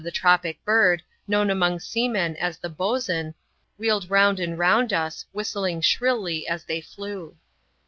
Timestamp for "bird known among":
0.65-1.79